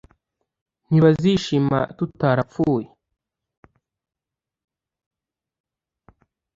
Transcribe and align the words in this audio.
ntibazishima 0.87 1.79
tutarapfuye 1.97 2.87